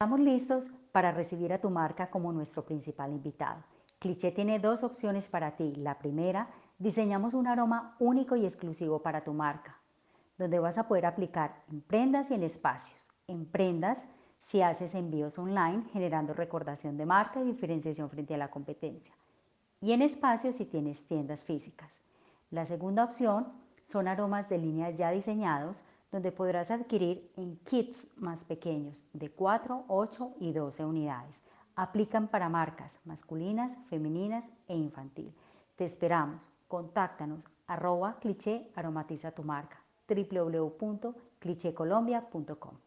[0.00, 3.64] Estamos listos para recibir a tu marca como nuestro principal invitado.
[3.98, 5.74] Cliché tiene dos opciones para ti.
[5.74, 9.76] La primera, diseñamos un aroma único y exclusivo para tu marca,
[10.38, 13.10] donde vas a poder aplicar en prendas y en espacios.
[13.26, 14.06] En prendas,
[14.46, 19.16] si haces envíos online, generando recordación de marca y diferenciación frente a la competencia.
[19.80, 21.90] Y en espacios, si tienes tiendas físicas.
[22.52, 23.48] La segunda opción
[23.88, 29.84] son aromas de línea ya diseñados, donde podrás adquirir en kits más pequeños de 4,
[29.88, 31.42] 8 y 12 unidades.
[31.76, 35.34] Aplican para marcas masculinas, femeninas e infantil.
[35.76, 36.50] Te esperamos.
[36.66, 39.82] Contáctanos arroba cliché aromatiza tu marca